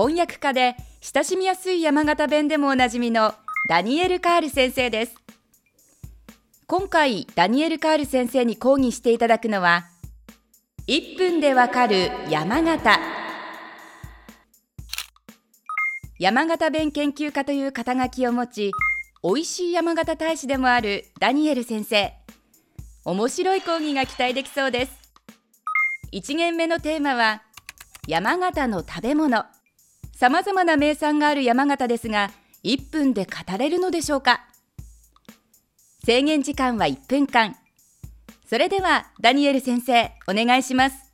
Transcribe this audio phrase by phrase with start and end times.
[0.00, 3.34] 翻訳家で親しみやすい山形弁でもおなじみの
[3.68, 5.14] ダニエル・カール先生です。
[6.66, 9.84] 今回ダニエル・カール先生に講義していただくのは
[10.86, 12.98] 1分でわかる山形。
[16.18, 18.70] 山形弁研究家という肩書きを持ち
[19.22, 22.14] 美味しい山形大使でもあるダニエル先生。
[23.04, 24.92] 面白い講義が期待できそうです。
[26.14, 27.42] 1限目のテーマは
[28.08, 29.44] 山形の食べ物。
[30.20, 32.30] さまざまな名産がある山形ですが
[32.62, 34.44] 1分で語れるのでしょうか？
[36.04, 37.56] 制限時間は1分間。
[38.46, 41.09] それではダニエル先生お願いします。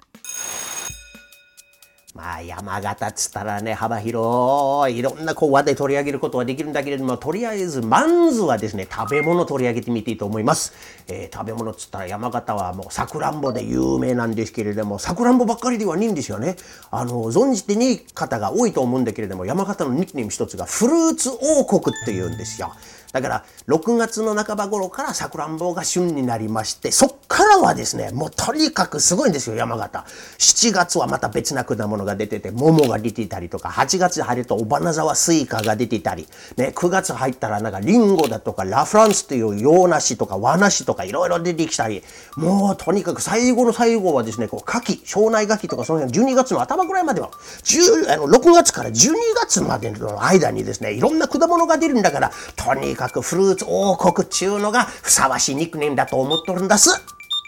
[2.16, 10.72] まあ山形っつったらね幅広いいろんなこう話題取り上げることはできるんだけれどもとりあえずまずはですね食べ物取り上げてみていいと思います、
[11.08, 16.56] えー、食べ物っつったら山形はもうさくらんぼで有名なんですけれどもさくらんぼばっかりではないんですよね。
[16.90, 22.72] あの存じてね方が多いと思うんだけれども山形のニックネーム一つがフルーツ王国っていうんですよ。
[23.12, 30.04] だから6月の半ば頃からさくらんぼが旬になりましてそっからはですねもうとにかくすごいんですよ山形。
[30.38, 36.26] 7月はまた別な果物が出てて桃が出てたりとか8月入ると尾花沢スイカが出てたり、
[36.56, 42.02] ね、9月入ったらなんかリンゴだとかラフランスという洋梨とか和梨とかいろいろ出てきたり
[42.36, 47.30] もうとにかく最後の最後はですねこう牡蠣庄内牡蠣とかその辺12月の頭ぐらいまでは
[47.64, 56.90] 10あの6月から12月までの間にですねいろんな果物が出るんだからとにかくフルーツ王国っちゅうのがふさわしいニックネームだと思っとるんだす。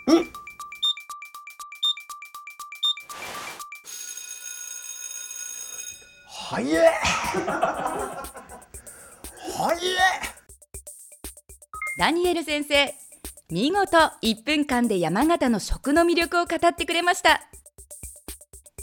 [0.06, 0.47] うん
[6.50, 6.72] はい。
[6.72, 6.78] え
[9.54, 9.76] はい。
[9.86, 9.98] え
[11.98, 12.94] ダニエル先生
[13.50, 17.42] 見事1分間で山形の食の魅力を語ってくれました。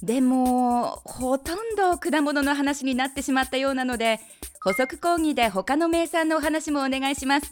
[0.03, 4.19] でもほとんど果物の話になってしまったようなので
[4.63, 7.51] 補足講義で他の名産のお話もお願いします。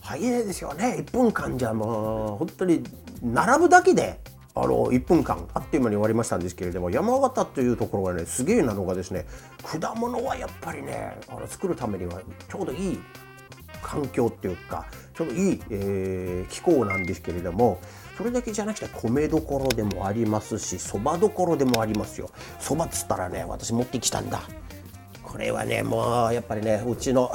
[0.00, 1.04] 早いですよね。
[1.06, 2.82] 1分間じゃもう本当に
[3.22, 4.18] 並ぶだけで
[4.62, 9.24] あの1分間あっという間に終わりましたんですけれども山形というところがねすげえなのがですね
[9.64, 13.00] 果物はやっぱりねあの作るためにはちょうどいい
[13.82, 17.80] 環境っていうかちょうどいい、えー、気候なんですけれども
[18.18, 22.30] それだけじゃなくて米どころでもありますしそばどころでもありますよ。
[22.58, 24.42] そばっつったらね私持ってきたんだ。
[25.22, 27.32] これはねもうやっぱりねうちの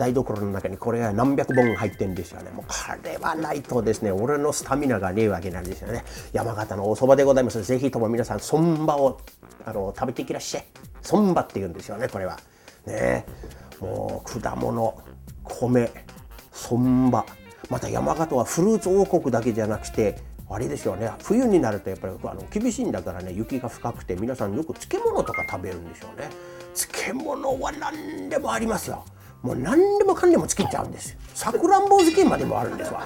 [0.00, 2.50] 台所の中にこれが何百本入ってるんですよね。
[2.50, 2.74] もうこ
[3.04, 6.04] れはないとですね俺のスタミナがねえわけなんですよね。
[6.32, 7.62] 山形のお蕎麦でございます。
[7.62, 9.20] ぜひとも皆さんそんばを
[9.66, 10.64] あの食べていきらっしゃい。
[11.02, 12.38] そんばって言うんですよねこれは。
[12.86, 13.26] ね
[13.78, 14.98] もう果物
[15.44, 15.90] 米
[16.50, 17.26] そんば
[17.68, 20.16] また山形はフルーツ王国だけじゃなくて
[20.48, 21.10] あれですよね。
[21.22, 26.30] 冬になるとやっぱりあの厳しいんだからね雪が深くて皆さんよく漬物とか食べるんでしょうね。
[26.74, 29.04] 漬物は何でもありますよ。
[29.42, 31.18] もう何でもかんでもつけちゃうんですよ。
[31.34, 33.02] さくらんぼ漬けまでもあるんですわ。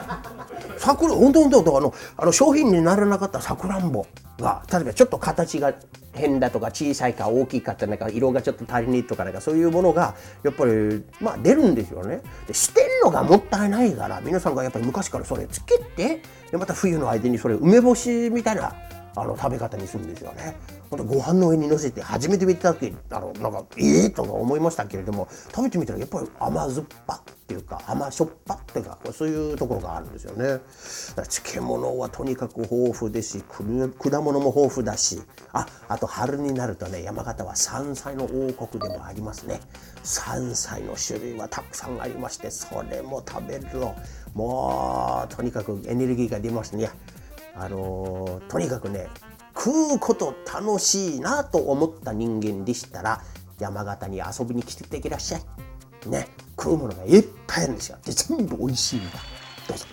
[0.79, 4.07] さくら本当本当あのあの商品にならなかったさくらんぼ
[4.39, 5.73] が例えばちょっと形が
[6.13, 12.21] 変だとか小さいか大きいかってなんか色がちょっと足りないとかなんかそういうものがやっぱりまあ出るんですよね。
[12.47, 18.75] で捨てるのがもったいないから皆さんがやっぱり昔からそれつけてでまた冬の間にそれ梅干しみたいな
[19.17, 20.57] あの食べ方にするんですよね。
[20.91, 30.61] ご飯の上にのせて初めて見た時あのなんかええ、とか思いましたけれども食べてみたらやっぱり甘酸っぱっていうか甘しょっぱっていうかそういうところがあるんですよね。
[31.15, 35.21] 漬物はとにかく豊富ですし果物も豊富だし
[35.53, 39.61] ああと春になるとね山形は山菜の王国でもありますね。
[40.03, 43.95] 山菜の種類はたくさんありましてそれも食べると
[44.35, 46.91] もうとにかくエネルギーが出ますね。
[47.57, 49.09] あのー、とにかくね
[49.57, 53.23] 食うこと楽しいなと思った人間でしたら
[53.59, 55.43] 山形に遊びに来てていらっしゃい。
[56.09, 56.29] ね、
[56.59, 57.99] 食うものがいっぱいあるんですよ。
[58.05, 59.19] で全部美味しいんだ。
[59.69, 59.87] どうぞ。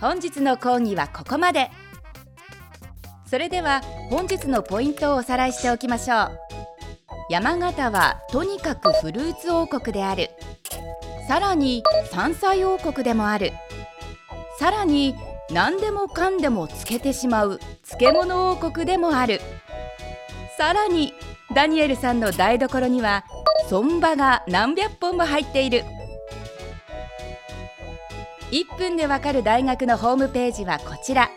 [0.00, 1.70] 本日の講義はここまで。
[3.26, 6.38] それでは本日のポイントをおさらいしておきましょう。
[7.28, 10.30] 山形はとにかくフルーツ王国である。
[11.26, 13.52] さらに山菜王国でもある。
[14.58, 15.14] さらに
[15.52, 19.40] 何でもかんでもつけてしまう漬物王国でもある。
[20.56, 21.14] さらに
[21.54, 23.24] ダニエルさんの台所には
[23.68, 25.84] 損場が何百本も入っている。
[28.50, 31.30] 1分でわかる大学のホームページはこちら。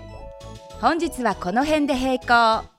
[0.81, 2.74] 本日はこの辺で閉校。